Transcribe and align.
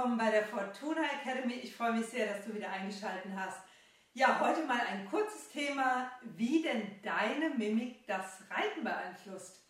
willkommen 0.00 0.16
bei 0.16 0.30
der 0.30 0.46
Fortuna 0.46 1.02
Academy. 1.20 1.52
Ich 1.56 1.76
freue 1.76 1.92
mich 1.92 2.06
sehr, 2.06 2.26
dass 2.26 2.46
du 2.46 2.54
wieder 2.54 2.70
eingeschaltet 2.70 3.32
hast. 3.36 3.60
Ja, 4.14 4.40
heute 4.40 4.64
mal 4.64 4.80
ein 4.80 5.06
kurzes 5.10 5.50
Thema, 5.50 6.10
wie 6.22 6.62
denn 6.62 7.02
deine 7.02 7.50
Mimik 7.50 8.06
das 8.06 8.38
Reiten 8.50 8.82
beeinflusst. 8.82 9.60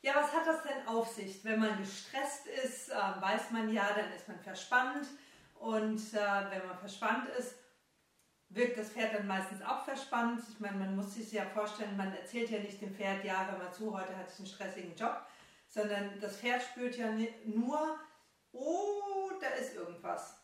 Ja, 0.00 0.14
was 0.16 0.32
hat 0.32 0.46
das 0.46 0.62
denn 0.62 0.88
auf 0.88 1.08
sich? 1.08 1.44
Wenn 1.44 1.60
man 1.60 1.76
gestresst 1.76 2.46
ist, 2.46 2.88
äh, 2.88 2.94
weiß 2.94 3.50
man 3.50 3.70
ja, 3.74 3.86
dann 3.94 4.10
ist 4.12 4.26
man 4.26 4.40
verspannt. 4.40 5.06
Und 5.56 6.00
äh, 6.14 6.50
wenn 6.50 6.66
man 6.66 6.78
verspannt 6.78 7.28
ist, 7.38 7.54
wirkt 8.48 8.78
das 8.78 8.88
Pferd 8.88 9.14
dann 9.14 9.26
meistens 9.26 9.60
auch 9.60 9.84
verspannt. 9.84 10.40
Ich 10.48 10.60
meine, 10.60 10.78
man 10.78 10.96
muss 10.96 11.12
sich 11.12 11.30
ja 11.30 11.44
vorstellen, 11.44 11.94
man 11.98 12.14
erzählt 12.14 12.48
ja 12.48 12.60
nicht 12.60 12.80
dem 12.80 12.94
Pferd, 12.94 13.22
ja, 13.22 13.48
hör 13.50 13.58
mal 13.58 13.70
zu, 13.70 13.94
heute 13.94 14.16
hatte 14.16 14.32
ich 14.32 14.38
einen 14.38 14.48
stressigen 14.48 14.96
Job, 14.96 15.26
sondern 15.68 16.18
das 16.20 16.38
Pferd 16.38 16.62
spürt 16.62 16.96
ja 16.96 17.12
nur, 17.44 17.98
oh, 18.54 19.30
da 19.40 19.48
ist 19.48 19.74
irgendwas. 19.74 20.36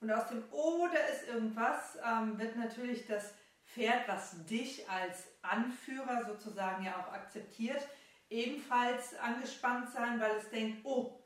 Und 0.00 0.10
aus 0.10 0.28
dem 0.28 0.44
oh, 0.50 0.88
da 0.92 1.00
ist 1.12 1.28
irgendwas 1.28 1.98
ähm, 2.04 2.38
wird 2.38 2.56
natürlich 2.56 3.06
das 3.06 3.34
Pferd, 3.64 4.06
was 4.06 4.44
dich 4.46 4.88
als 4.88 5.24
Anführer 5.42 6.24
sozusagen 6.24 6.84
ja 6.84 6.96
auch 6.96 7.12
akzeptiert, 7.12 7.86
ebenfalls 8.30 9.16
angespannt 9.18 9.90
sein, 9.90 10.20
weil 10.20 10.36
es 10.36 10.48
denkt, 10.50 10.84
oh, 10.84 11.22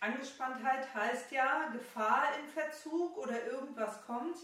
Angespanntheit 0.00 0.92
heißt 0.94 1.32
ja 1.32 1.68
Gefahr 1.72 2.24
im 2.40 2.48
Verzug 2.48 3.16
oder 3.16 3.46
irgendwas 3.46 4.04
kommt. 4.06 4.36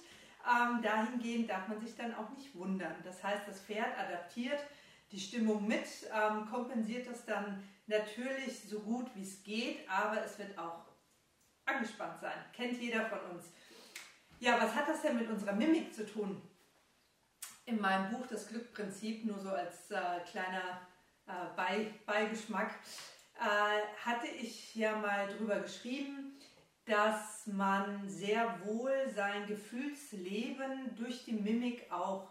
Ähm, 0.45 0.83
dahingehend 0.83 1.51
darf 1.51 1.69
man 1.69 1.81
sich 1.81 1.97
dann 1.97 2.15
auch 2.15 2.31
nicht 2.31 2.55
wundern. 2.55 2.97
Das 3.05 3.23
heißt, 3.23 3.47
das 3.47 3.61
Pferd 3.61 3.97
adaptiert 3.99 4.59
die 5.13 5.21
Stimmung 5.21 5.69
mit, 5.69 5.87
ähm, 6.13 6.47
kompensiert 6.51 7.07
das 7.07 7.27
dann 7.27 7.63
natürlich 7.87 8.63
so 8.69 8.81
gut 8.81 9.15
wie 9.15 9.23
es 9.23 9.43
geht, 9.43 9.89
aber 9.89 10.25
es 10.25 10.39
wird 10.39 10.59
auch 10.59 10.87
angespannt 11.65 12.21
sein. 12.21 12.45
Kennt 12.53 12.81
jeder 12.81 13.07
von 13.07 13.21
uns. 13.31 13.53
Ja, 14.39 14.61
was 14.61 14.75
hat 14.75 14.89
das 14.89 15.03
denn 15.03 15.17
mit 15.17 15.29
unserer 15.29 15.53
Mimik 15.53 15.95
zu 15.95 16.07
tun? 16.07 16.43
In 17.65 17.81
meinem 17.81 18.11
Buch 18.11 18.27
Das 18.27 18.49
Glückprinzip, 18.49 19.25
nur 19.25 19.39
so 19.39 19.51
als 19.51 19.91
äh, 19.91 20.21
kleiner 20.29 20.81
äh, 21.27 21.33
Bei 21.55 21.95
Beigeschmack, 22.07 22.71
äh, 23.39 24.05
hatte 24.05 24.27
ich 24.27 24.75
ja 24.75 24.97
mal 24.97 25.29
drüber 25.29 25.61
geschrieben, 25.61 26.39
dass 26.85 27.47
man 27.47 28.09
sehr 28.09 28.59
wohl 28.65 29.09
sein 29.15 29.47
Gefühlsleben 29.47 30.97
durch 30.97 31.25
die 31.25 31.35
Mimik 31.35 31.91
auch 31.93 32.29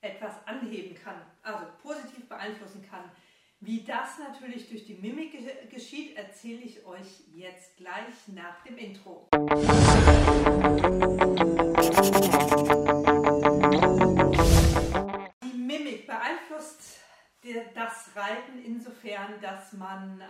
etwas 0.00 0.34
anheben 0.46 0.94
kann, 0.96 1.22
also 1.42 1.66
positiv 1.82 2.28
beeinflussen 2.28 2.84
kann. 2.88 3.10
Wie 3.66 3.82
das 3.82 4.18
natürlich 4.18 4.68
durch 4.68 4.84
die 4.84 4.92
Mimik 4.92 5.32
geschieht, 5.70 6.18
erzähle 6.18 6.60
ich 6.60 6.84
euch 6.84 7.24
jetzt 7.34 7.78
gleich 7.78 8.12
nach 8.26 8.62
dem 8.62 8.76
Intro. 8.76 9.26
Die 15.42 15.56
Mimik 15.56 16.06
beeinflusst 16.06 16.98
das 17.74 18.10
Reiten 18.14 18.62
insofern, 18.62 19.40
dass 19.40 19.72
man 19.72 20.20
äh, 20.20 20.24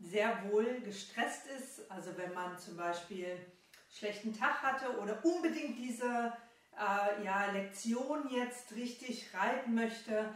sehr 0.00 0.50
wohl 0.50 0.80
gestresst 0.80 1.46
ist. 1.56 1.88
Also 1.88 2.16
wenn 2.16 2.34
man 2.34 2.58
zum 2.58 2.76
Beispiel 2.76 3.26
einen 3.26 3.46
schlechten 3.88 4.36
Tag 4.36 4.60
hatte 4.60 4.98
oder 4.98 5.24
unbedingt 5.24 5.78
diese 5.78 6.32
äh, 6.76 7.24
ja, 7.24 7.52
Lektion 7.52 8.28
jetzt 8.28 8.74
richtig 8.74 9.32
reiten 9.34 9.72
möchte, 9.72 10.34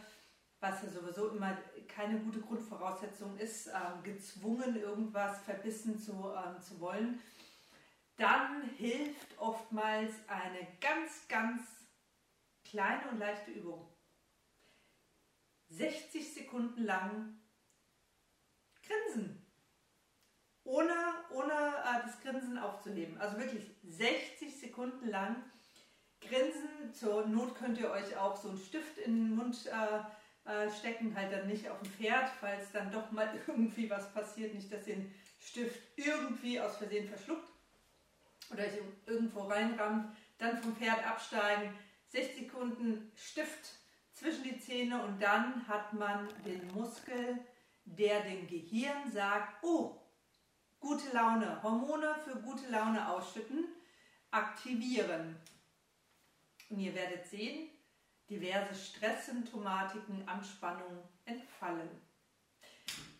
was 0.65 0.83
ja 0.83 0.89
sowieso 0.89 1.29
immer 1.29 1.57
keine 1.89 2.19
gute 2.21 2.41
Grundvoraussetzung 2.41 3.37
ist, 3.39 3.69
äh, 3.69 3.73
gezwungen 4.03 4.77
irgendwas 4.77 5.41
verbissen 5.43 5.99
zu, 5.99 6.13
äh, 6.13 6.61
zu 6.61 6.81
wollen, 6.81 7.21
dann 8.17 8.63
hilft 8.77 9.39
oftmals 9.39 10.13
eine 10.29 10.67
ganz, 10.81 11.27
ganz 11.29 11.63
kleine 12.65 13.09
und 13.11 13.19
leichte 13.19 13.51
Übung. 13.51 13.89
60 15.69 16.35
Sekunden 16.35 16.85
lang 16.85 17.41
grinsen. 18.87 19.41
Ohne, 20.63 20.95
ohne 21.31 21.53
äh, 21.53 22.07
das 22.07 22.21
Grinsen 22.21 22.59
aufzuheben. 22.59 23.19
Also 23.19 23.39
wirklich 23.39 23.71
60 23.83 24.61
Sekunden 24.61 25.09
lang 25.09 25.43
grinsen. 26.21 26.93
Zur 26.93 27.27
Not 27.27 27.57
könnt 27.57 27.79
ihr 27.79 27.91
euch 27.91 28.17
auch 28.17 28.37
so 28.37 28.49
einen 28.49 28.59
Stift 28.59 28.99
in 28.99 29.15
den 29.15 29.37
Mund 29.37 29.67
äh, 29.67 30.01
äh, 30.45 30.71
stecken 30.71 31.15
halt 31.17 31.33
dann 31.33 31.47
nicht 31.47 31.69
auf 31.69 31.81
dem 31.81 31.91
Pferd, 31.91 32.31
falls 32.41 32.71
dann 32.73 32.91
doch 32.93 33.11
mal 33.11 33.29
irgendwie 33.47 33.89
was 33.89 34.13
passiert, 34.13 34.55
nicht, 34.55 34.73
dass 34.73 34.85
den 34.85 35.15
Stift 35.41 35.81
irgendwie 35.97 36.61
aus 36.61 36.77
Versehen 36.77 37.09
verschluckt 37.09 37.49
oder 38.51 38.65
irgendwo 39.07 39.43
reinrammt, 39.43 40.15
dann 40.39 40.61
vom 40.61 40.77
Pferd 40.77 41.07
absteigen, 41.07 41.73
6 42.09 42.37
Sekunden 42.37 43.11
Stift 43.17 43.71
zwischen 44.13 44.45
die 44.45 44.59
Zähne 44.59 45.03
und 45.03 45.21
dann 45.21 45.67
hat 45.67 45.93
man 45.93 46.29
den 46.45 46.67
Muskel, 46.69 47.39
der 47.85 48.23
dem 48.23 48.47
Gehirn 48.47 49.11
sagt, 49.11 49.63
oh, 49.65 50.01
gute 50.79 51.11
Laune, 51.13 51.63
Hormone 51.63 52.15
für 52.25 52.37
gute 52.37 52.69
Laune 52.71 53.09
ausschütten, 53.09 53.65
aktivieren. 54.31 55.37
Und 56.71 56.79
ihr 56.79 56.95
werdet 56.95 57.27
sehen, 57.27 57.71
diverse 58.29 58.75
Stresssymptomatiken, 58.75 60.27
Anspannung 60.27 61.09
entfallen. 61.25 61.91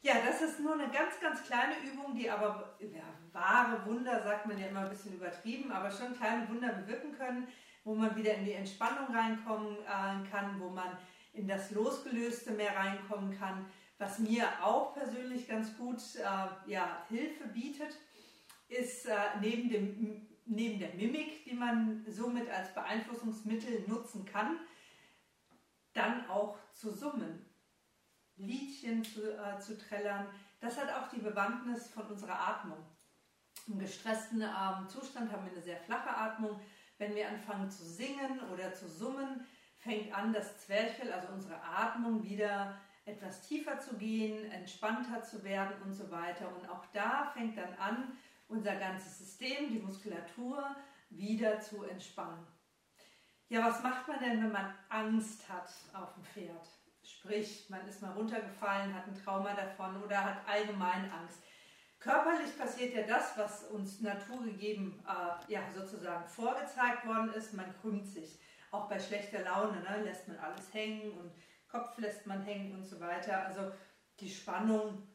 Ja, 0.03 0.17
das 0.27 0.43
ist 0.43 0.61
nur 0.61 0.75
eine 0.75 0.91
ganz, 0.91 1.19
ganz 1.21 1.43
kleine 1.45 1.75
Übung, 1.83 2.15
die 2.15 2.29
aber 2.29 2.77
ja, 2.81 3.05
wahre 3.33 3.87
Wunder, 3.87 4.23
sagt 4.23 4.47
man 4.47 4.59
ja 4.59 4.67
immer 4.67 4.81
ein 4.81 4.91
bisschen 4.91 5.15
übertrieben, 5.15 5.73
aber 5.73 5.91
schon 5.91 6.15
kleine 6.15 6.47
Wunder 6.49 6.75
bewirken 6.75 7.17
können, 7.17 7.49
wo 7.85 7.95
man 7.95 8.15
wieder 8.15 8.35
in 8.35 8.45
die 8.45 8.53
Entspannung 8.53 9.15
reinkommen 9.15 9.79
äh, 9.79 10.29
kann, 10.31 10.61
wo 10.61 10.69
man 10.69 10.99
in 11.33 11.49
das 11.49 11.71
Losgelöste 11.71 12.53
mehr 12.53 12.77
reinkommen 12.77 13.37
kann. 13.39 13.67
Was 13.99 14.19
mir 14.19 14.47
auch 14.63 14.93
persönlich 14.93 15.49
ganz 15.49 15.77
gut 15.79 16.01
äh, 16.17 16.71
ja, 16.71 17.05
Hilfe 17.09 17.47
bietet, 17.49 17.97
ist 18.69 19.07
äh, 19.07 19.15
neben, 19.41 19.71
dem, 19.71 20.27
neben 20.45 20.79
der 20.79 20.95
Mimik, 20.95 21.45
die 21.45 21.55
man 21.55 22.05
somit 22.09 22.51
als 22.51 22.75
Beeinflussungsmittel 22.75 23.85
nutzen 23.87 24.25
kann, 24.25 24.59
dann 25.95 26.29
auch 26.29 26.59
zu 26.75 26.91
summen, 26.93 27.45
Liedchen 28.37 29.05
zu, 29.05 29.33
äh, 29.33 29.59
zu 29.59 29.79
trällern. 29.79 30.27
Das 30.61 30.79
hat 30.79 30.93
auch 30.93 31.09
die 31.09 31.21
Bewandtnis 31.21 31.89
von 31.89 32.07
unserer 32.07 32.39
Atmung. 32.39 32.79
Im 33.67 33.79
gestressten 33.79 34.43
ähm, 34.43 34.89
Zustand 34.89 35.33
haben 35.33 35.45
wir 35.47 35.53
eine 35.53 35.63
sehr 35.63 35.79
flache 35.79 36.15
Atmung. 36.15 36.61
Wenn 36.99 37.15
wir 37.15 37.29
anfangen 37.29 37.71
zu 37.71 37.85
singen 37.85 38.41
oder 38.53 38.75
zu 38.75 38.89
summen, 38.89 39.47
fängt 39.77 40.15
an, 40.15 40.33
das 40.33 40.59
Zwerchfell, 40.59 41.13
also 41.13 41.29
unsere 41.33 41.63
Atmung, 41.63 42.23
wieder 42.25 42.77
etwas 43.05 43.43
tiefer 43.43 43.79
zu 43.79 43.97
gehen, 43.97 44.51
entspannter 44.51 45.23
zu 45.23 45.45
werden 45.45 45.81
und 45.83 45.93
so 45.93 46.11
weiter. 46.11 46.49
Und 46.55 46.69
auch 46.69 46.87
da 46.93 47.31
fängt 47.35 47.57
dann 47.57 47.75
an, 47.75 48.17
unser 48.49 48.77
ganzes 48.77 49.19
System, 49.19 49.71
die 49.71 49.79
Muskulatur, 49.79 50.77
wieder 51.11 51.61
zu 51.61 51.85
entspannen. 51.85 52.47
Ja, 53.49 53.65
was 53.65 53.83
macht 53.83 54.09
man 54.09 54.19
denn, 54.21 54.43
wenn 54.43 54.53
man 54.53 54.75
Angst 54.89 55.49
hat 55.49 55.71
auf 55.93 56.15
dem 56.15 56.25
Pferd? 56.25 56.67
Sprich, 57.03 57.67
man 57.69 57.87
ist 57.87 58.01
mal 58.01 58.13
runtergefallen, 58.13 58.95
hat 58.95 59.07
ein 59.07 59.15
Trauma 59.15 59.53
davon 59.55 60.03
oder 60.03 60.25
hat 60.25 60.39
allgemein 60.49 61.11
Angst. 61.13 61.41
Körperlich 61.99 62.57
passiert 62.59 62.95
ja 62.95 63.03
das, 63.03 63.37
was 63.37 63.65
uns 63.65 64.01
naturgegeben 64.01 65.03
äh, 65.07 65.53
ja, 65.53 65.61
sozusagen 65.75 66.27
vorgezeigt 66.27 67.07
worden 67.07 67.33
ist. 67.33 67.55
Man 67.55 67.75
krümmt 67.81 68.07
sich. 68.07 68.39
Auch 68.71 68.89
bei 68.89 68.99
schlechter 68.99 69.43
Laune 69.43 69.81
ne, 69.81 70.03
lässt 70.05 70.27
man 70.27 70.39
alles 70.39 70.73
hängen 70.75 71.13
und 71.13 71.33
Kopf 71.69 71.97
lässt 71.99 72.27
man 72.27 72.43
hängen 72.43 72.75
und 72.75 72.85
so 72.85 72.99
weiter. 73.01 73.47
Also 73.47 73.73
die 74.21 74.29
Spannung, 74.29 75.07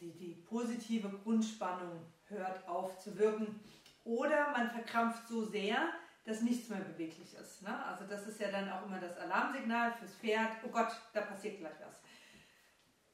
die, 0.00 0.16
die 0.16 0.34
positive 0.34 1.08
Grundspannung 1.08 2.06
hört 2.26 2.66
auf 2.68 2.98
zu 2.98 3.18
wirken. 3.18 3.60
Oder 4.04 4.50
man 4.50 4.70
verkrampft 4.70 5.28
so 5.28 5.44
sehr, 5.44 5.92
dass 6.24 6.42
nichts 6.42 6.68
mehr 6.68 6.80
beweglich 6.80 7.34
ist. 7.34 7.62
Ne? 7.62 7.84
Also 7.86 8.04
das 8.06 8.26
ist 8.26 8.40
ja 8.40 8.50
dann 8.50 8.70
auch 8.70 8.86
immer 8.86 9.00
das 9.00 9.16
Alarmsignal 9.18 9.92
fürs 9.92 10.14
Pferd. 10.14 10.56
Oh 10.64 10.68
Gott, 10.68 10.92
da 11.12 11.22
passiert 11.22 11.58
gleich 11.58 11.74
was. 11.84 11.94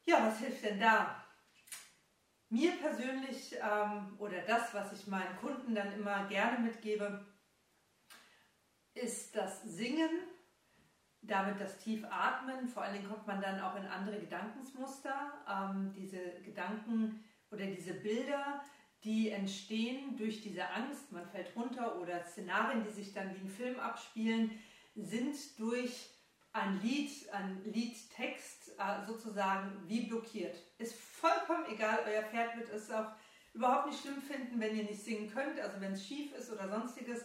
Ja, 0.04 0.26
was 0.26 0.38
hilft 0.38 0.64
denn 0.64 0.80
da? 0.80 1.24
Mir 2.50 2.72
persönlich 2.72 3.56
ähm, 3.62 4.16
oder 4.18 4.40
das, 4.42 4.72
was 4.72 4.92
ich 4.92 5.06
meinen 5.06 5.36
Kunden 5.36 5.74
dann 5.74 5.92
immer 5.92 6.26
gerne 6.28 6.58
mitgebe, 6.58 7.26
ist 8.94 9.36
das 9.36 9.62
Singen, 9.62 10.10
damit 11.20 11.60
das 11.60 11.78
Tiefatmen. 11.78 12.68
Vor 12.68 12.82
allen 12.82 12.94
Dingen 12.94 13.08
kommt 13.08 13.26
man 13.26 13.40
dann 13.40 13.60
auch 13.60 13.76
in 13.76 13.86
andere 13.86 14.18
Gedankensmuster. 14.18 15.32
Ähm, 15.46 15.92
diese 15.94 16.40
Gedanken 16.42 17.22
oder 17.50 17.66
diese 17.66 17.94
Bilder, 17.94 18.62
die 19.04 19.30
entstehen 19.30 20.16
durch 20.16 20.40
diese 20.40 20.68
Angst, 20.70 21.12
man 21.12 21.26
fällt 21.28 21.54
runter 21.54 22.00
oder 22.00 22.24
Szenarien, 22.24 22.84
die 22.84 22.90
sich 22.90 23.12
dann 23.12 23.34
wie 23.34 23.40
ein 23.40 23.48
Film 23.48 23.78
abspielen, 23.78 24.50
sind 24.96 25.36
durch 25.58 26.10
ein 26.52 26.80
Lied, 26.82 27.10
ein 27.32 27.62
Liedtext 27.64 28.72
äh, 28.78 29.06
sozusagen 29.06 29.72
wie 29.86 30.06
blockiert. 30.06 30.56
Ist 30.78 30.94
vollkommen 30.94 31.66
egal, 31.70 32.00
euer 32.06 32.22
Pferd 32.22 32.56
wird 32.56 32.70
es 32.70 32.90
auch 32.90 33.12
überhaupt 33.54 33.86
nicht 33.86 34.00
schlimm 34.00 34.20
finden, 34.20 34.60
wenn 34.60 34.76
ihr 34.76 34.84
nicht 34.84 35.02
singen 35.02 35.32
könnt, 35.32 35.60
also 35.60 35.80
wenn 35.80 35.92
es 35.92 36.06
schief 36.06 36.32
ist 36.34 36.50
oder 36.50 36.68
sonstiges. 36.68 37.24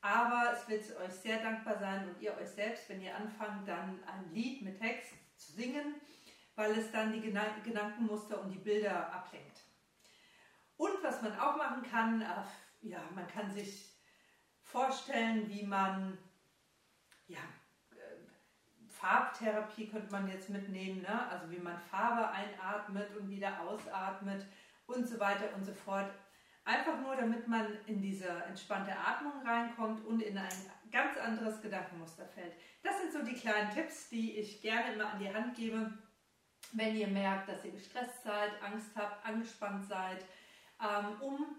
Aber 0.00 0.52
es 0.54 0.68
wird 0.68 0.84
euch 1.00 1.12
sehr 1.12 1.38
dankbar 1.42 1.78
sein 1.78 2.08
und 2.08 2.20
ihr 2.20 2.36
euch 2.36 2.48
selbst, 2.48 2.88
wenn 2.88 3.02
ihr 3.02 3.16
anfangt, 3.16 3.66
dann 3.66 3.98
ein 4.04 4.32
Lied 4.32 4.62
mit 4.62 4.78
Text 4.78 5.12
zu 5.36 5.52
singen, 5.52 5.94
weil 6.54 6.72
es 6.72 6.90
dann 6.92 7.12
die 7.12 7.20
Gedankenmuster 7.20 8.40
und 8.40 8.50
die 8.50 8.58
Bilder 8.58 9.12
ablenkt. 9.12 9.67
Und 10.78 11.02
was 11.02 11.20
man 11.20 11.38
auch 11.38 11.56
machen 11.56 11.82
kann, 11.82 12.22
äh, 12.22 12.42
ja, 12.82 13.00
man 13.14 13.26
kann 13.26 13.50
sich 13.52 13.92
vorstellen, 14.62 15.48
wie 15.50 15.64
man, 15.64 16.16
ja, 17.26 17.40
äh, 17.90 18.88
Farbtherapie 18.88 19.88
könnte 19.88 20.10
man 20.12 20.28
jetzt 20.28 20.48
mitnehmen, 20.48 21.02
ne? 21.02 21.28
also 21.28 21.50
wie 21.50 21.58
man 21.58 21.78
Farbe 21.78 22.30
einatmet 22.30 23.14
und 23.16 23.28
wieder 23.28 23.60
ausatmet 23.60 24.46
und 24.86 25.06
so 25.06 25.18
weiter 25.18 25.52
und 25.56 25.64
so 25.64 25.74
fort. 25.74 26.10
Einfach 26.64 27.00
nur, 27.00 27.16
damit 27.16 27.48
man 27.48 27.76
in 27.86 28.00
diese 28.00 28.28
entspannte 28.28 28.96
Atmung 28.96 29.42
reinkommt 29.44 30.04
und 30.04 30.22
in 30.22 30.38
ein 30.38 30.70
ganz 30.92 31.16
anderes 31.16 31.60
Gedankenmuster 31.60 32.26
fällt. 32.26 32.52
Das 32.82 33.00
sind 33.00 33.12
so 33.12 33.24
die 33.24 33.34
kleinen 33.34 33.70
Tipps, 33.70 34.10
die 34.10 34.36
ich 34.38 34.60
gerne 34.60 34.92
immer 34.92 35.12
an 35.12 35.18
die 35.18 35.32
Hand 35.32 35.56
gebe, 35.56 35.92
wenn 36.72 36.94
ihr 36.94 37.08
merkt, 37.08 37.48
dass 37.48 37.64
ihr 37.64 37.72
gestresst 37.72 38.22
seid, 38.22 38.50
Angst 38.62 38.90
habt, 38.94 39.24
angespannt 39.26 39.86
seid, 39.86 40.24
ähm, 40.80 41.20
um 41.20 41.56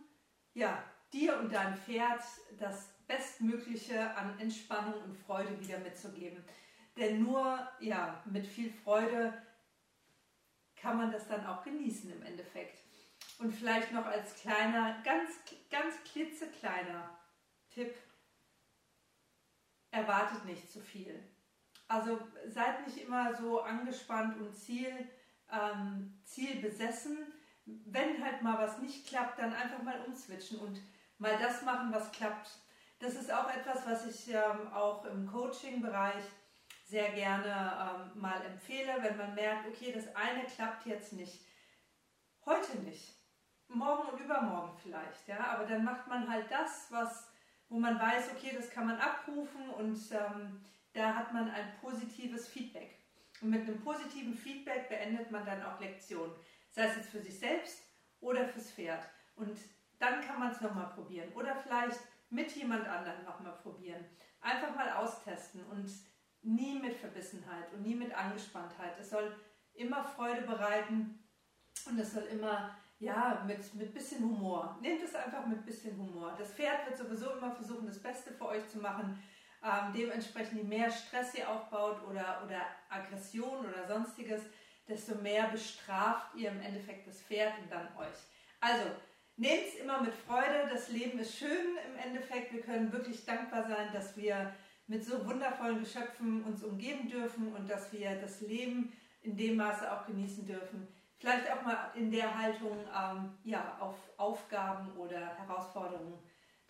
ja, 0.54 0.84
dir 1.14 1.38
und 1.40 1.52
deinem 1.52 1.78
Pferd 1.78 2.22
das 2.58 2.90
Bestmögliche 3.08 4.16
an 4.16 4.40
Entspannung 4.40 5.02
und 5.04 5.18
Freude 5.18 5.60
wieder 5.60 5.80
mitzugeben. 5.80 6.44
Denn 6.98 7.24
nur 7.24 7.68
ja, 7.80 8.22
mit 8.26 8.46
viel 8.46 8.72
Freude 8.72 9.34
kann 10.76 10.98
man 10.98 11.12
das 11.12 11.28
dann 11.28 11.46
auch 11.46 11.64
genießen 11.64 12.12
im 12.12 12.24
Endeffekt. 12.24 12.84
Und 13.40 13.54
vielleicht 13.54 13.92
noch 13.92 14.06
als 14.06 14.36
kleiner, 14.36 15.02
ganz, 15.04 15.32
ganz 15.70 15.96
klitzekleiner 16.12 17.10
Tipp, 17.70 17.96
erwartet 19.92 20.46
nicht 20.46 20.72
zu 20.72 20.82
viel. 20.82 21.24
Also 21.88 22.20
seid 22.48 22.86
nicht 22.86 23.06
immer 23.06 23.36
so 23.36 23.62
angespannt 23.62 24.40
und 24.40 24.54
Ziel, 24.56 25.10
ähm, 25.52 26.20
zielbesessen. 26.24 27.18
Wenn 27.86 28.24
halt 28.24 28.42
mal 28.42 28.58
was 28.58 28.80
nicht 28.80 29.08
klappt, 29.08 29.40
dann 29.40 29.54
einfach 29.54 29.82
mal 29.82 30.02
umswitchen 30.06 30.60
und 30.60 30.80
mal 31.18 31.38
das 31.38 31.64
machen, 31.64 31.92
was 31.92 32.12
klappt. 32.12 32.50
Das 33.00 33.16
ist 33.16 33.32
auch 33.32 33.50
etwas, 33.50 33.86
was 33.86 34.06
ich 34.06 34.34
ähm, 34.34 34.72
auch 34.74 35.06
im 35.06 35.26
Coaching-Bereich 35.28 36.24
sehr 36.86 37.12
gerne 37.12 38.12
ähm, 38.14 38.22
mal 38.22 38.42
empfehle, 38.46 38.98
wenn 39.02 39.18
man 39.18 39.36
merkt, 39.36 39.68
okay, 39.68 39.92
das 39.94 40.14
eine 40.16 40.44
klappt 40.46 40.86
jetzt 40.86 41.14
nicht. 41.14 41.46
Heute 42.46 42.80
nicht 42.80 43.20
morgen 43.70 44.10
und 44.10 44.20
übermorgen 44.20 44.76
vielleicht, 44.82 45.28
ja, 45.28 45.40
aber 45.40 45.66
dann 45.66 45.84
macht 45.84 46.08
man 46.08 46.30
halt 46.30 46.50
das, 46.50 46.88
was, 46.90 47.32
wo 47.70 47.80
man 47.80 48.00
weiß, 48.00 48.32
okay, 48.32 48.52
das 48.56 48.70
kann 48.70 48.88
man 48.88 48.98
abrufen 49.00 49.70
und 49.70 49.98
ähm, 50.12 50.66
da 50.94 51.14
hat 51.14 51.32
man 51.34 51.50
ein 51.52 51.74
positives 51.80 52.48
Feedback. 52.48 52.98
Und 53.42 53.52
mit 53.52 53.62
einem 53.62 53.80
positiven 53.80 54.34
Feedback 54.34 54.90
beendet 54.90 55.32
man 55.32 55.46
dann 55.46 55.64
auch 55.64 55.80
Lektionen, 55.80 56.34
sei 56.72 56.86
es 56.86 56.98
jetzt 56.98 57.10
für 57.10 57.22
sich 57.22 57.38
selbst 57.38 57.84
oder 58.22 58.46
fürs 58.48 58.72
Pferd. 58.72 59.04
Und 59.36 59.58
dann 60.00 60.22
kann 60.22 60.40
man 60.40 60.52
es 60.52 60.62
nochmal 60.62 60.90
probieren 60.90 61.32
oder 61.34 61.56
vielleicht 61.56 62.00
mit 62.30 62.52
jemand 62.56 62.88
anderem 62.88 63.24
nochmal 63.26 63.58
probieren. 63.64 64.06
Einfach 64.42 64.76
mal 64.76 64.92
austesten 64.94 65.64
und 65.66 65.90
nie 66.42 66.80
mit 66.80 66.96
Verbissenheit 66.96 67.74
und 67.74 67.82
nie 67.82 67.96
mit 67.96 68.14
Angespanntheit. 68.14 68.98
Es 69.00 69.10
soll 69.10 69.36
immer 69.74 70.04
Freude 70.04 70.42
bereiten 70.42 71.20
und 71.86 72.00
es 72.00 72.14
soll 72.14 72.24
immer 72.24 72.76
ja, 73.00 73.44
mit, 73.48 73.74
mit 73.76 73.94
bisschen 73.94 74.24
Humor. 74.24 74.78
Nehmt 74.82 75.02
es 75.02 75.16
einfach 75.16 75.46
mit 75.46 75.66
bisschen 75.66 75.98
Humor. 75.98 76.36
Das 76.38 76.54
Pferd 76.54 76.86
wird 76.86 76.98
sowieso 76.98 77.32
immer 77.32 77.52
versuchen, 77.52 77.88
das 77.88 78.00
Beste 78.00 78.32
für 78.32 78.48
euch 78.48 78.68
zu 78.68 78.80
machen. 78.80 79.22
Ähm, 79.64 79.94
dementsprechend, 79.94 80.58
je 80.58 80.64
mehr 80.64 80.90
Stress 80.90 81.36
ihr 81.36 81.50
aufbaut 81.50 82.02
oder, 82.08 82.42
oder 82.46 82.62
Aggression 82.90 83.66
oder 83.66 83.88
sonstiges, 83.88 84.42
desto 84.90 85.16
mehr 85.16 85.48
bestraft 85.48 86.36
ihr 86.36 86.50
im 86.50 86.62
Endeffekt 86.62 87.08
das 87.08 87.22
Pferd 87.22 87.54
und 87.62 87.72
dann 87.72 87.88
euch. 87.98 88.18
Also, 88.60 88.86
nehmt 89.38 89.68
es 89.68 89.76
immer 89.76 90.02
mit 90.02 90.14
Freude. 90.14 90.68
Das 90.72 90.90
Leben 90.90 91.20
ist 91.20 91.38
schön 91.38 91.78
im 91.88 91.98
Endeffekt. 91.98 92.52
Wir 92.52 92.62
können 92.62 92.92
wirklich 92.92 93.24
dankbar 93.26 93.68
sein, 93.68 93.90
dass 93.94 94.18
wir 94.18 94.54
mit 94.88 95.06
so 95.06 95.26
wundervollen 95.26 95.80
Geschöpfen 95.80 96.44
uns 96.44 96.64
umgeben 96.64 97.08
dürfen 97.08 97.54
und 97.54 97.70
dass 97.70 97.94
wir 97.94 98.16
das 98.20 98.42
Leben 98.42 98.92
in 99.22 99.38
dem 99.38 99.58
Maße 99.58 99.92
auch 99.92 100.06
genießen 100.08 100.46
dürfen 100.46 100.88
vielleicht 101.20 101.52
auch 101.52 101.62
mal 101.62 101.92
in 101.96 102.12
der 102.12 102.36
Haltung 102.36 102.78
ähm, 102.96 103.38
ja, 103.44 103.78
auf 103.80 103.96
Aufgaben 104.18 104.92
oder 104.98 105.38
Herausforderungen 105.38 106.18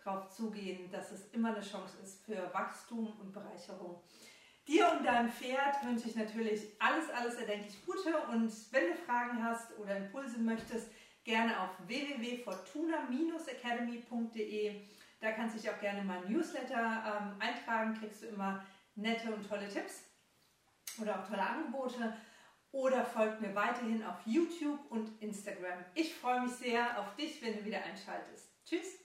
drauf 0.02 0.30
zugehen, 0.30 0.90
dass 0.92 1.12
es 1.12 1.28
immer 1.32 1.56
eine 1.56 1.62
Chance 1.62 1.98
ist 2.04 2.26
für 2.26 2.52
Wachstum 2.54 3.14
und 3.20 3.32
Bereicherung. 3.32 4.02
Dir 4.70 4.90
und 4.92 5.04
deinem 5.04 5.32
Pferd 5.32 5.84
wünsche 5.84 6.10
ich 6.10 6.16
natürlich 6.16 6.62
alles, 6.78 7.10
alles 7.10 7.38
erdenklich 7.38 7.84
Gute 7.84 8.16
und 8.32 8.54
wenn 8.72 8.90
du 8.90 8.96
Fragen 9.08 9.44
hast 9.44 9.76
oder 9.80 9.98
Impulse 9.98 10.38
möchtest, 10.38 10.92
gerne 11.24 11.60
auf 11.60 11.72
www.fortuna-academy.de. 11.88 14.82
Da 15.20 15.32
kannst 15.32 15.56
du 15.56 15.60
dich 15.60 15.72
auch 15.72 15.80
gerne 15.80 16.04
mal 16.04 16.22
Newsletter 16.30 16.78
ähm, 16.78 17.34
eintragen, 17.40 17.96
kriegst 18.00 18.22
du 18.22 18.28
immer 18.28 18.64
nette 18.94 19.34
und 19.34 19.50
tolle 19.50 19.68
Tipps 19.68 20.04
oder 21.02 21.20
auch 21.20 21.28
tolle 21.28 21.42
Angebote 21.42 22.16
oder 22.72 23.04
folgt 23.04 23.42
mir 23.42 23.56
weiterhin 23.56 24.04
auf 24.04 24.18
YouTube 24.28 24.80
und 24.92 25.20
Instagram. 25.20 25.84
Ich 25.96 26.14
freue 26.14 26.42
mich 26.42 26.52
sehr 26.52 27.00
auf 27.00 27.16
dich, 27.16 27.42
wenn 27.42 27.58
du 27.58 27.66
wieder 27.66 27.84
einschaltest. 27.84 28.52
Tschüss! 28.64 29.00